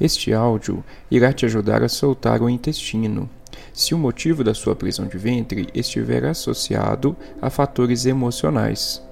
Este 0.00 0.32
áudio 0.32 0.84
irá 1.10 1.32
te 1.32 1.44
ajudar 1.44 1.82
a 1.82 1.88
soltar 1.88 2.40
o 2.40 2.48
intestino, 2.48 3.28
se 3.72 3.94
o 3.94 3.98
motivo 3.98 4.44
da 4.44 4.54
sua 4.54 4.76
prisão 4.76 5.06
de 5.06 5.18
ventre 5.18 5.68
estiver 5.74 6.24
associado 6.24 7.16
a 7.42 7.50
fatores 7.50 8.06
emocionais. 8.06 9.02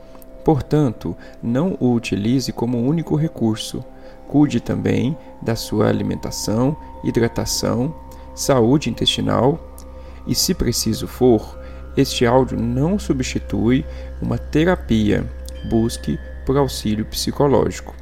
Portanto, 0.45 1.17
não 1.43 1.77
o 1.81 1.93
utilize 1.93 2.53
como 2.53 2.79
único 2.79 3.17
recurso. 3.17 3.85
Cuide 4.29 4.61
também 4.61 5.17
da 5.43 5.57
sua 5.57 5.89
alimentação, 5.89 6.77
hidratação, 7.03 7.93
saúde 8.33 8.89
intestinal 8.89 9.59
e, 10.25 10.37
se 10.37 10.55
preciso 10.55 11.09
for, 11.09 11.59
este 11.97 12.25
áudio 12.27 12.61
não 12.61 12.97
substitui 12.99 13.85
uma 14.23 14.39
terapia. 14.39 15.29
Busque 15.69 16.17
por 16.45 16.57
auxílio 16.57 17.05
psicológico. 17.07 17.93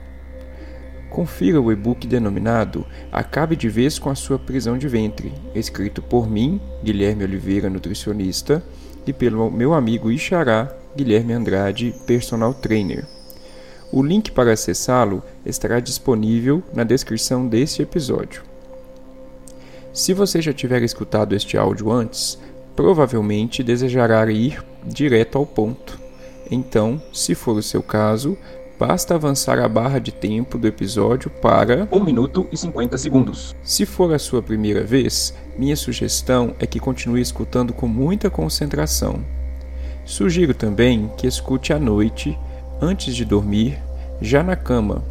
Confira 1.14 1.60
o 1.60 1.70
e-book 1.70 2.08
denominado 2.08 2.84
Acabe 3.12 3.54
de 3.54 3.68
vez 3.68 4.00
com 4.00 4.10
a 4.10 4.16
sua 4.16 4.36
prisão 4.36 4.76
de 4.76 4.88
ventre, 4.88 5.32
escrito 5.54 6.02
por 6.02 6.28
mim, 6.28 6.60
Guilherme 6.82 7.22
Oliveira, 7.22 7.70
nutricionista, 7.70 8.60
e 9.06 9.12
pelo 9.12 9.48
meu 9.48 9.74
amigo 9.74 10.10
Ixará, 10.10 10.74
Guilherme 10.96 11.32
Andrade, 11.32 11.94
personal 12.04 12.52
trainer. 12.52 13.06
O 13.92 14.02
link 14.02 14.32
para 14.32 14.54
acessá-lo 14.54 15.22
estará 15.46 15.78
disponível 15.78 16.64
na 16.74 16.82
descrição 16.82 17.46
deste 17.46 17.80
episódio. 17.80 18.42
Se 19.92 20.12
você 20.12 20.42
já 20.42 20.52
tiver 20.52 20.82
escutado 20.82 21.32
este 21.32 21.56
áudio 21.56 21.92
antes, 21.92 22.36
provavelmente 22.74 23.62
desejará 23.62 24.28
ir 24.32 24.64
direto 24.84 25.38
ao 25.38 25.46
ponto. 25.46 25.96
Então, 26.50 27.00
se 27.12 27.36
for 27.36 27.56
o 27.56 27.62
seu 27.62 27.84
caso, 27.84 28.36
Basta 28.78 29.14
avançar 29.14 29.60
a 29.60 29.68
barra 29.68 30.00
de 30.00 30.10
tempo 30.10 30.58
do 30.58 30.66
episódio 30.66 31.30
para 31.30 31.86
1 31.92 32.04
minuto 32.04 32.48
e 32.50 32.56
50 32.56 32.98
segundos. 32.98 33.54
Se 33.62 33.86
for 33.86 34.12
a 34.12 34.18
sua 34.18 34.42
primeira 34.42 34.82
vez, 34.82 35.32
minha 35.56 35.76
sugestão 35.76 36.56
é 36.58 36.66
que 36.66 36.80
continue 36.80 37.20
escutando 37.20 37.72
com 37.72 37.86
muita 37.86 38.28
concentração. 38.28 39.24
Sugiro 40.04 40.52
também 40.52 41.08
que 41.16 41.26
escute 41.26 41.72
à 41.72 41.78
noite, 41.78 42.36
antes 42.82 43.14
de 43.14 43.24
dormir, 43.24 43.78
já 44.20 44.42
na 44.42 44.56
cama. 44.56 45.04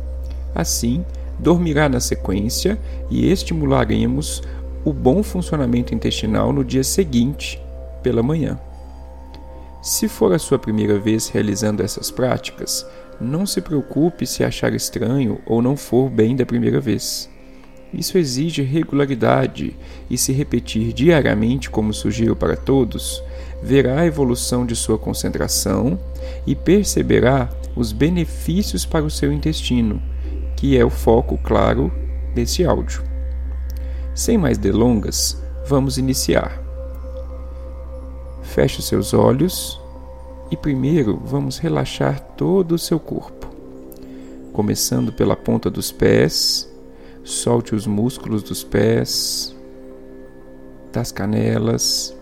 Assim, 0.54 1.06
dormirá 1.40 1.88
na 1.88 2.02
sequência 2.02 2.78
e 3.10 3.32
estimularemos 3.32 4.44
o 4.84 4.92
bom 4.92 5.24
funcionamento 5.24 5.96
intestinal 5.96 6.52
no 6.52 6.66
dia 6.66 6.84
seguinte, 6.84 7.64
pela 8.04 8.22
manhã. 8.22 8.60
Se 9.82 10.08
for 10.08 10.34
a 10.34 10.40
sua 10.40 10.60
primeira 10.60 11.00
vez 11.00 11.30
realizando 11.30 11.82
essas 11.82 12.12
práticas, 12.12 12.86
não 13.20 13.46
se 13.46 13.62
preocupe 13.62 14.26
se 14.26 14.44
achar 14.44 14.74
estranho 14.74 15.40
ou 15.46 15.62
não 15.62 15.76
for 15.76 16.10
bem 16.10 16.36
da 16.36 16.46
primeira 16.46 16.80
vez. 16.80 17.30
Isso 17.94 18.18
exige 18.18 18.64
regularidade 18.64 19.76
e, 20.10 20.18
se 20.18 20.34
repetir 20.34 20.94
diariamente, 20.94 21.70
como 21.70 21.94
sugiro 21.94 22.36
para 22.36 22.56
todos, 22.56 23.24
verá 23.62 24.02
a 24.02 24.06
evolução 24.06 24.66
de 24.66 24.76
sua 24.76 24.98
concentração 24.98 26.00
e 26.46 26.56
perceberá 26.56 27.50
os 27.76 27.92
benefícios 27.92 28.86
para 28.86 29.06
o 29.06 29.12
seu 29.12 29.32
intestino, 29.32 30.02
que 30.56 30.78
é 30.78 30.84
o 30.84 30.90
foco 30.90 31.38
claro 31.38 31.92
desse 32.34 32.66
áudio. 32.66 33.04
Sem 34.16 34.38
mais 34.38 34.58
delongas, 34.58 35.42
vamos 35.68 35.98
iniciar. 35.98 36.62
Feche 38.42 38.82
seus 38.82 39.14
olhos 39.14 39.83
e 40.52 40.58
primeiro 40.58 41.18
vamos 41.24 41.58
relaxar 41.58 42.20
todo 42.38 42.74
o 42.74 42.80
seu 42.80 43.00
corpo. 43.00 43.48
Começando 44.52 45.12
pela 45.12 45.36
ponta 45.36 45.70
dos 45.70 45.92
pés, 45.92 46.72
solte 47.24 47.74
os 47.74 47.88
músculos 47.88 48.44
dos 48.44 48.64
pés, 48.64 49.56
das 50.92 51.12
canelas, 51.12 52.16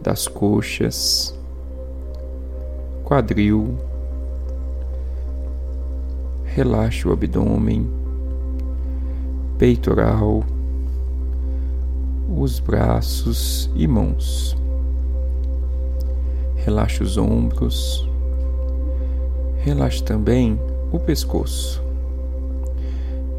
das 0.00 0.28
coxas, 0.28 1.36
quadril. 3.04 3.76
Relaxe 6.44 7.08
o 7.08 7.12
abdômen, 7.12 7.90
peitoral, 9.58 10.44
os 12.36 12.60
braços 12.60 13.70
e 13.74 13.88
mãos. 13.88 14.61
Relaxe 16.64 17.02
os 17.02 17.16
ombros. 17.16 18.08
Relaxe 19.58 20.02
também 20.02 20.60
o 20.92 20.98
pescoço. 21.00 21.82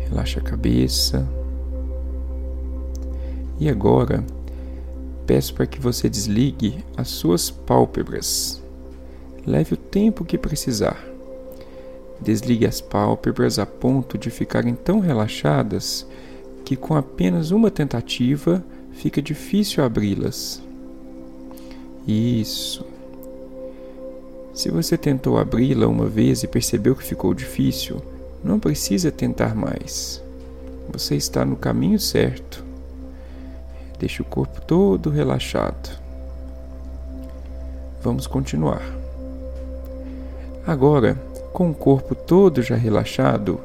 Relaxe 0.09 0.39
a 0.39 0.41
cabeça. 0.41 1.25
E 3.57 3.69
agora, 3.69 4.25
peço 5.25 5.53
para 5.53 5.65
que 5.65 5.79
você 5.79 6.09
desligue 6.09 6.83
as 6.97 7.07
suas 7.07 7.49
pálpebras. 7.49 8.61
Leve 9.47 9.75
o 9.75 9.77
tempo 9.77 10.25
que 10.25 10.37
precisar. 10.37 11.01
Desligue 12.19 12.65
as 12.65 12.81
pálpebras 12.81 13.57
a 13.57 13.65
ponto 13.65 14.17
de 14.17 14.29
ficarem 14.29 14.75
tão 14.75 14.99
relaxadas 14.99 16.05
que, 16.65 16.75
com 16.75 16.93
apenas 16.93 17.51
uma 17.51 17.71
tentativa, 17.71 18.61
fica 18.91 19.21
difícil 19.21 19.81
abri-las. 19.81 20.61
Isso. 22.05 22.92
Se 24.53 24.69
você 24.69 24.95
tentou 24.95 25.39
abri-la 25.39 25.87
uma 25.87 26.05
vez 26.05 26.43
e 26.43 26.47
percebeu 26.47 26.95
que 26.95 27.03
ficou 27.03 27.33
difícil, 27.33 27.99
não 28.43 28.59
precisa 28.59 29.11
tentar 29.11 29.55
mais. 29.55 30.21
Você 30.91 31.15
está 31.15 31.43
no 31.43 31.55
caminho 31.55 31.99
certo. 31.99 32.63
Deixe 33.97 34.21
o 34.21 34.25
corpo 34.25 34.61
todo 34.61 35.09
relaxado. 35.09 35.89
Vamos 38.03 38.27
continuar. 38.27 38.83
Agora, 40.67 41.15
com 41.51 41.71
o 41.71 41.73
corpo 41.73 42.13
todo 42.13 42.61
já 42.61 42.75
relaxado, 42.75 43.59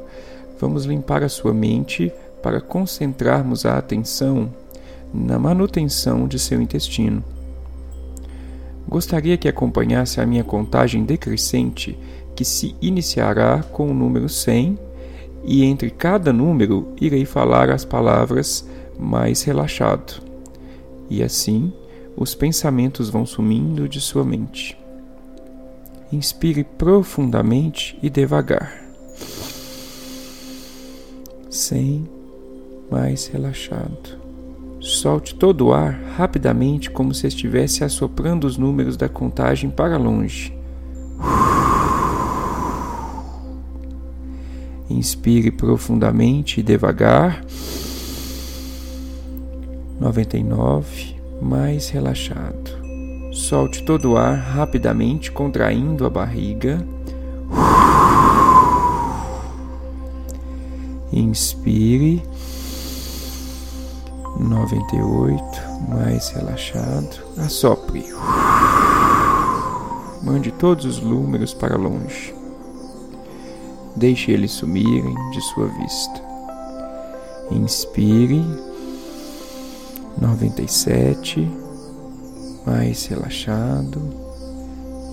vamos 0.58 0.84
limpar 0.84 1.22
a 1.22 1.28
sua 1.28 1.52
mente 1.52 2.10
para 2.42 2.60
concentrarmos 2.62 3.66
a 3.66 3.76
atenção 3.76 4.52
na 5.12 5.38
manutenção 5.38 6.26
de 6.26 6.38
seu 6.38 6.62
intestino. 6.62 7.22
Gostaria 8.88 9.36
que 9.36 9.46
acompanhasse 9.46 10.18
a 10.18 10.24
minha 10.24 10.42
contagem 10.42 11.04
decrescente, 11.04 11.98
que 12.34 12.42
se 12.42 12.74
iniciará 12.80 13.62
com 13.62 13.90
o 13.90 13.94
número 13.94 14.30
100, 14.30 14.78
e 15.44 15.62
entre 15.62 15.90
cada 15.90 16.32
número 16.32 16.94
irei 16.98 17.26
falar 17.26 17.68
as 17.68 17.84
palavras 17.84 18.66
mais 18.98 19.42
relaxado. 19.42 20.22
E 21.10 21.22
assim, 21.22 21.70
os 22.16 22.34
pensamentos 22.34 23.10
vão 23.10 23.26
sumindo 23.26 23.86
de 23.86 24.00
sua 24.00 24.24
mente. 24.24 24.76
Inspire 26.10 26.64
profundamente 26.64 27.98
e 28.02 28.08
devagar. 28.08 28.72
100 31.50 32.08
mais 32.90 33.26
relaxado. 33.26 34.27
Solte 34.80 35.34
todo 35.34 35.66
o 35.66 35.72
ar 35.72 35.98
rapidamente, 36.16 36.88
como 36.88 37.12
se 37.12 37.26
estivesse 37.26 37.82
assoprando 37.82 38.46
os 38.46 38.56
números 38.56 38.96
da 38.96 39.08
contagem 39.08 39.70
para 39.70 39.96
longe. 39.96 40.56
Inspire 44.88 45.50
profundamente 45.50 46.60
e 46.60 46.62
devagar. 46.62 47.44
99, 50.00 51.16
mais 51.42 51.88
relaxado. 51.88 52.78
Solte 53.32 53.82
todo 53.82 54.12
o 54.12 54.16
ar 54.16 54.36
rapidamente, 54.36 55.32
contraindo 55.32 56.06
a 56.06 56.10
barriga. 56.10 56.86
Inspire 61.12 62.22
98, 64.58 65.42
mais 65.88 66.30
relaxado. 66.30 67.22
Assopre. 67.38 68.04
Mande 70.20 70.50
todos 70.50 70.84
os 70.84 71.00
números 71.00 71.54
para 71.54 71.76
longe. 71.76 72.34
Deixe 73.94 74.32
eles 74.32 74.50
sumirem 74.50 75.14
de 75.30 75.40
sua 75.42 75.68
vista. 75.68 76.22
Inspire. 77.52 78.44
97, 80.20 81.48
mais 82.66 83.06
relaxado. 83.06 84.02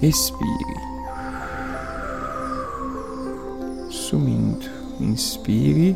Expire. 0.02 0.76
Sumindo. 3.92 4.66
Inspire 5.00 5.96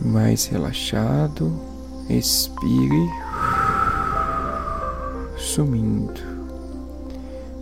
mais 0.00 0.46
relaxado, 0.46 1.52
expire, 2.10 3.08
sumindo, 5.36 6.20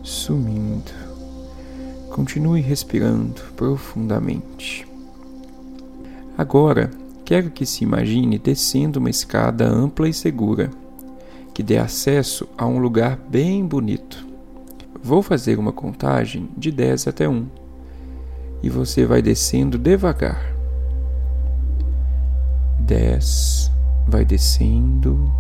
sumindo. 0.03 0.91
Continue 2.11 2.61
respirando 2.61 3.41
profundamente. 3.55 4.87
Agora, 6.37 6.91
quero 7.25 7.51
que 7.51 7.67
se 7.67 7.85
imagine 7.85 8.39
descendo 8.39 8.99
uma 8.99 9.11
escada 9.11 9.69
ampla 9.69 10.09
e 10.09 10.15
segura, 10.15 10.71
que 11.53 11.63
dê 11.63 11.77
acesso 11.77 12.49
a 12.57 12.67
um 12.67 12.79
lugar 12.79 13.17
bem 13.29 13.67
bonito. 13.67 14.27
Vou 15.03 15.23
fazer 15.23 15.59
uma 15.59 15.73
contagem 15.73 16.49
de 16.57 16.73
10 16.73 17.09
até 17.09 17.29
1 17.29 17.47
e 18.63 18.71
você 18.71 19.05
vai 19.05 19.21
descendo 19.23 19.79
devagar. 19.79 20.55
10, 22.81 23.58
vai 24.09 24.25
descendo. 24.25 25.31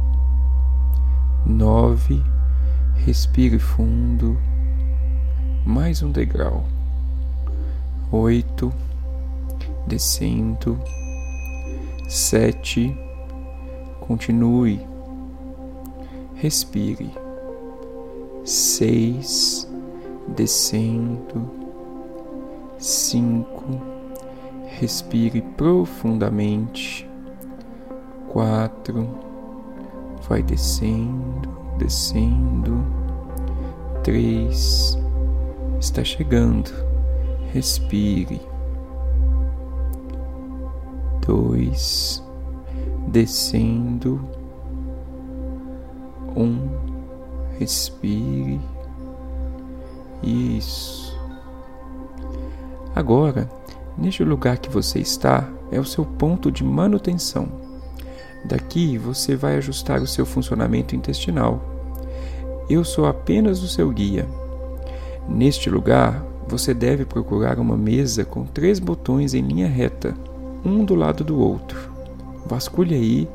9, 1.46 2.22
respire 2.96 3.58
fundo. 3.58 4.38
Mais 5.64 6.02
um 6.02 6.12
degrau. 6.12 6.64
8, 8.12 8.72
descendo. 9.86 10.78
Sete, 12.06 12.96
continue, 14.00 14.80
respire. 16.36 17.10
Seis, 18.44 19.68
descendo. 20.26 21.50
Cinco, 22.78 23.80
respire 24.78 25.42
profundamente. 25.56 27.07
Quatro, 28.32 29.08
vai 30.28 30.42
descendo, 30.42 31.48
descendo. 31.78 32.84
Três, 34.02 34.98
está 35.80 36.02
chegando, 36.02 36.70
respire 37.52 38.40
dois, 41.28 42.24
descendo, 43.08 44.18
um, 46.34 46.70
respire, 47.58 48.58
isso. 50.22 51.14
Agora, 52.94 53.46
neste 53.98 54.24
lugar 54.24 54.56
que 54.56 54.70
você 54.70 55.00
está, 55.00 55.46
é 55.70 55.78
o 55.78 55.84
seu 55.84 56.06
ponto 56.06 56.50
de 56.50 56.64
manutenção. 56.64 57.67
Daqui 58.48 58.96
você 58.96 59.36
vai 59.36 59.56
ajustar 59.56 60.00
o 60.00 60.06
seu 60.06 60.24
funcionamento 60.24 60.96
intestinal. 60.96 61.62
Eu 62.68 62.82
sou 62.82 63.04
apenas 63.04 63.62
o 63.62 63.68
seu 63.68 63.90
guia. 63.90 64.26
Neste 65.28 65.68
lugar, 65.68 66.24
você 66.48 66.72
deve 66.72 67.04
procurar 67.04 67.58
uma 67.58 67.76
mesa 67.76 68.24
com 68.24 68.46
três 68.46 68.78
botões 68.78 69.34
em 69.34 69.42
linha 69.42 69.68
reta 69.68 70.14
um 70.64 70.82
do 70.82 70.94
lado 70.94 71.22
do 71.22 71.38
outro. 71.38 71.92
Vasculhe 72.46 72.94
aí 72.94 73.28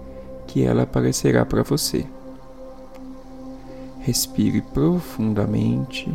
que 0.48 0.63
ela 0.63 0.81
aparecerá 0.81 1.45
para 1.45 1.62
você. 1.62 2.06
Respire 4.00 4.62
profundamente. 4.62 6.12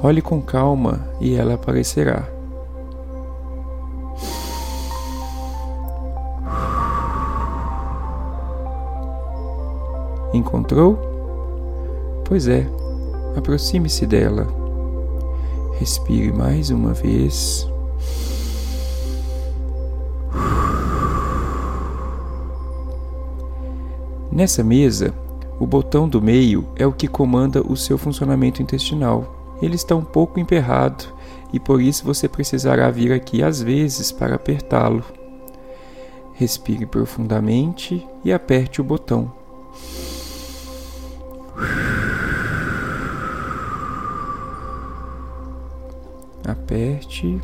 Olhe 0.00 0.22
com 0.22 0.40
calma 0.40 1.08
e 1.20 1.34
ela 1.34 1.54
aparecerá. 1.54 2.28
Encontrou? 10.32 10.96
Pois 12.24 12.46
é, 12.46 12.64
aproxime-se 13.36 14.06
dela. 14.06 14.46
Respire 15.80 16.32
mais 16.32 16.70
uma 16.70 16.92
vez. 16.92 17.68
Nessa 24.30 24.62
mesa, 24.62 25.12
o 25.58 25.66
botão 25.66 26.08
do 26.08 26.22
meio 26.22 26.68
é 26.76 26.86
o 26.86 26.92
que 26.92 27.08
comanda 27.08 27.60
o 27.60 27.76
seu 27.76 27.98
funcionamento 27.98 28.62
intestinal. 28.62 29.37
Ele 29.60 29.74
está 29.74 29.94
um 29.94 30.04
pouco 30.04 30.38
emperrado 30.38 31.04
e 31.52 31.58
por 31.58 31.80
isso 31.80 32.04
você 32.04 32.28
precisará 32.28 32.90
vir 32.90 33.12
aqui 33.12 33.42
às 33.42 33.62
vezes 33.62 34.12
para 34.12 34.36
apertá-lo. 34.36 35.04
Respire 36.34 36.86
profundamente 36.86 38.06
e 38.24 38.32
aperte 38.32 38.80
o 38.80 38.84
botão. 38.84 39.32
aperte. 46.68 47.40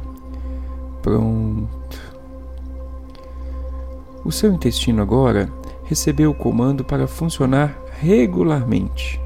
Pronto. 1.03 2.15
O 4.25 4.33
seu 4.33 4.53
intestino 4.53 5.03
agora 5.03 5.51
recebeu 5.85 6.31
o 6.31 6.35
comando 6.35 6.85
para 6.85 7.07
funcionar 7.07 7.77
regularmente 8.01 9.24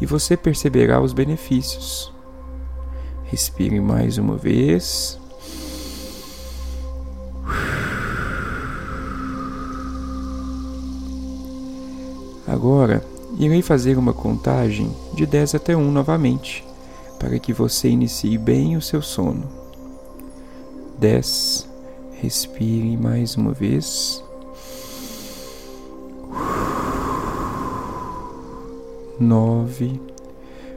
e 0.00 0.06
você 0.06 0.36
perceberá 0.36 1.00
os 1.00 1.12
benefícios. 1.12 2.12
Respire 3.24 3.80
mais 3.80 4.18
uma 4.18 4.36
vez. 4.36 5.18
Agora, 12.46 13.04
irei 13.38 13.62
fazer 13.62 13.96
uma 13.96 14.12
contagem 14.12 14.94
de 15.14 15.24
10 15.24 15.54
até 15.54 15.76
1 15.76 15.90
novamente 15.92 16.64
para 17.20 17.38
que 17.38 17.52
você 17.52 17.88
inicie 17.88 18.38
bem 18.38 18.76
o 18.76 18.82
seu 18.82 19.02
sono. 19.02 19.46
10. 20.98 21.68
Respire 22.20 22.96
mais 22.96 23.36
uma 23.36 23.52
vez. 23.52 24.24
9. 29.20 30.00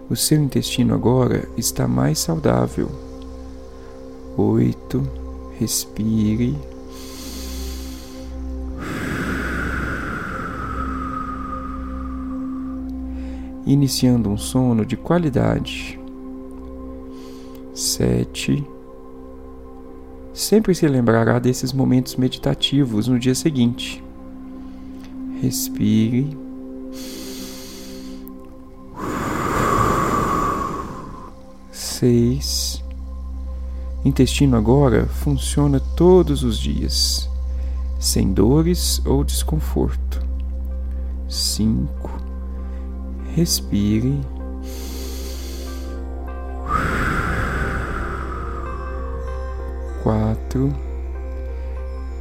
O 0.10 0.16
seu 0.16 0.40
intestino 0.44 0.94
agora 0.94 1.50
está 1.58 1.88
mais 1.88 2.20
saudável. 2.20 2.92
8. 4.38 5.08
Respire. 5.58 6.56
Iniciando 13.66 14.30
um 14.30 14.38
sono 14.38 14.86
de 14.86 14.98
qualidade 14.98 16.04
sete. 17.74 18.64
Sempre 20.34 20.74
se 20.74 20.88
lembrará 20.88 21.40
desses 21.40 21.74
momentos 21.74 22.16
meditativos 22.16 23.08
no 23.08 23.20
dia 23.20 23.36
seguinte. 23.36 24.04
Respire. 25.42 26.43
Seis. 32.04 32.84
Intestino 34.04 34.58
agora 34.58 35.06
funciona 35.06 35.80
todos 35.80 36.44
os 36.44 36.60
dias, 36.60 37.30
sem 37.98 38.34
dores 38.34 39.02
ou 39.06 39.24
desconforto. 39.24 40.22
Cinco. 41.30 42.12
Respire. 43.34 44.20
quatro, 50.04 50.76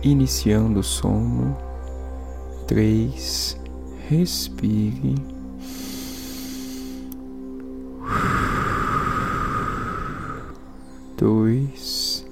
iniciando 0.05 0.79
o 0.79 0.85
sono, 0.85 1.57
três, 2.69 3.59
respire. 4.09 5.32
Dois, 11.23 12.27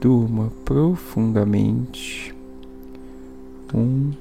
durma 0.00 0.50
profundamente. 0.64 2.34
Um, 3.74 4.12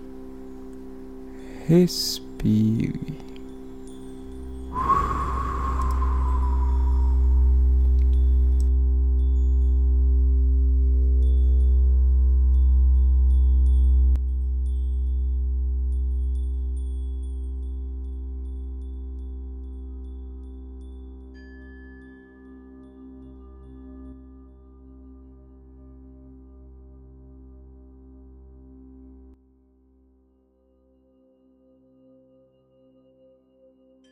respire. 1.65 2.99